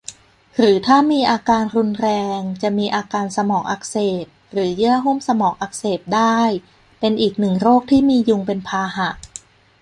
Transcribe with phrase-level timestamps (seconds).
[0.57, 6.39] หรือถ้ามีอาการรุนแรง จะมีอาการสมองอักเสบ หรือเยื่อหุ้มสมองอักเสบได้
[6.99, 9.09] เป็นอีกหนึ่งโรคที่มียุงเป็นพาหะ